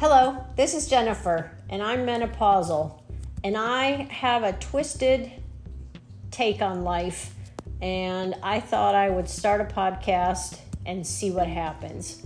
Hello, 0.00 0.42
this 0.56 0.72
is 0.72 0.88
Jennifer, 0.88 1.50
and 1.68 1.82
I'm 1.82 2.06
menopausal, 2.06 3.02
and 3.44 3.54
I 3.54 4.04
have 4.04 4.44
a 4.44 4.54
twisted 4.54 5.30
take 6.30 6.62
on 6.62 6.84
life, 6.84 7.34
and 7.82 8.34
I 8.42 8.60
thought 8.60 8.94
I 8.94 9.10
would 9.10 9.28
start 9.28 9.60
a 9.60 9.64
podcast 9.64 10.58
and 10.86 11.06
see 11.06 11.30
what 11.30 11.48
happens. 11.48 12.24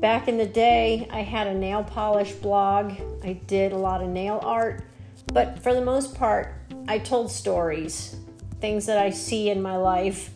Back 0.00 0.28
in 0.28 0.38
the 0.38 0.46
day, 0.46 1.06
I 1.10 1.20
had 1.20 1.46
a 1.46 1.52
nail 1.52 1.84
polish 1.84 2.32
blog, 2.32 2.94
I 3.22 3.34
did 3.34 3.72
a 3.72 3.76
lot 3.76 4.02
of 4.02 4.08
nail 4.08 4.40
art, 4.42 4.82
but 5.30 5.62
for 5.62 5.74
the 5.74 5.84
most 5.84 6.14
part, 6.14 6.54
I 6.88 7.00
told 7.00 7.30
stories, 7.30 8.16
things 8.62 8.86
that 8.86 8.96
I 8.96 9.10
see 9.10 9.50
in 9.50 9.60
my 9.60 9.76
life 9.76 10.30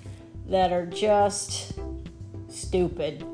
that 0.48 0.70
are 0.70 0.84
just 0.84 1.73
stupid 2.50 3.24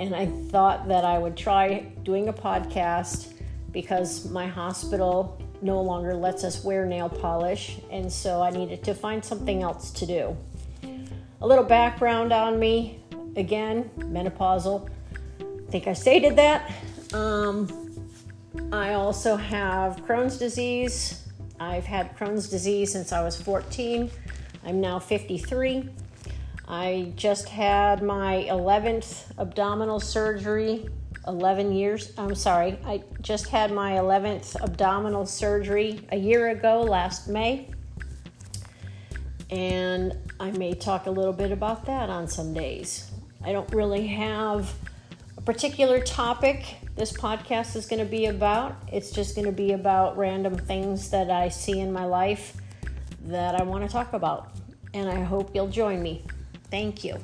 and 0.00 0.14
I 0.14 0.26
thought 0.26 0.88
that 0.88 1.04
I 1.04 1.18
would 1.18 1.36
try 1.36 1.92
doing 2.02 2.28
a 2.28 2.32
podcast 2.32 3.34
because 3.72 4.30
my 4.30 4.46
hospital 4.46 5.40
no 5.60 5.80
longer 5.80 6.14
lets 6.14 6.44
us 6.44 6.62
wear 6.64 6.86
nail 6.86 7.08
polish, 7.08 7.78
and 7.90 8.10
so 8.12 8.42
I 8.42 8.50
needed 8.50 8.84
to 8.84 8.94
find 8.94 9.24
something 9.24 9.62
else 9.62 9.90
to 9.92 10.06
do. 10.06 10.36
A 11.40 11.46
little 11.46 11.64
background 11.64 12.32
on 12.32 12.58
me 12.58 13.00
again, 13.36 13.90
menopausal. 13.98 14.88
I 15.40 15.70
think 15.70 15.86
I 15.86 15.92
stated 15.92 16.36
that. 16.36 16.72
Um, 17.12 17.68
I 18.72 18.94
also 18.94 19.36
have 19.36 20.04
Crohn's 20.04 20.38
disease. 20.38 21.28
I've 21.60 21.84
had 21.84 22.16
Crohn's 22.16 22.48
disease 22.48 22.92
since 22.92 23.12
I 23.12 23.22
was 23.22 23.40
14. 23.40 24.10
I'm 24.64 24.80
now 24.80 24.98
53. 24.98 25.88
I 26.70 27.14
just 27.16 27.48
had 27.48 28.02
my 28.02 28.46
11th 28.50 29.32
abdominal 29.38 30.00
surgery 30.00 30.86
11 31.26 31.72
years. 31.72 32.12
I'm 32.18 32.34
sorry, 32.34 32.78
I 32.84 33.02
just 33.22 33.48
had 33.48 33.72
my 33.72 33.92
11th 33.92 34.60
abdominal 34.62 35.24
surgery 35.24 36.06
a 36.12 36.16
year 36.16 36.48
ago, 36.50 36.82
last 36.82 37.26
May. 37.26 37.70
And 39.50 40.14
I 40.38 40.50
may 40.50 40.74
talk 40.74 41.06
a 41.06 41.10
little 41.10 41.32
bit 41.32 41.52
about 41.52 41.86
that 41.86 42.10
on 42.10 42.28
some 42.28 42.52
days. 42.52 43.10
I 43.42 43.52
don't 43.52 43.72
really 43.72 44.06
have 44.08 44.74
a 45.38 45.40
particular 45.40 46.00
topic 46.00 46.76
this 46.96 47.12
podcast 47.12 47.76
is 47.76 47.86
going 47.86 48.00
to 48.00 48.10
be 48.10 48.26
about. 48.26 48.76
It's 48.92 49.10
just 49.10 49.36
going 49.36 49.46
to 49.46 49.52
be 49.52 49.72
about 49.72 50.18
random 50.18 50.58
things 50.58 51.10
that 51.10 51.30
I 51.30 51.48
see 51.48 51.78
in 51.80 51.92
my 51.92 52.04
life 52.04 52.56
that 53.22 53.58
I 53.58 53.62
want 53.62 53.84
to 53.84 53.90
talk 53.90 54.12
about. 54.12 54.50
And 54.92 55.08
I 55.08 55.22
hope 55.22 55.54
you'll 55.54 55.68
join 55.68 56.02
me. 56.02 56.24
Thank 56.70 57.04
you. 57.04 57.18